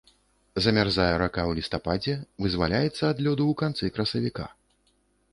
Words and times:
Замярзае 0.65 1.09
рака 1.21 1.41
ў 1.49 1.59
лістападзе, 1.59 2.15
вызваляецца 2.45 3.03
ад 3.11 3.17
лёду 3.27 3.43
ў 3.51 3.53
канцы 3.61 3.93
красавіка. 3.99 4.47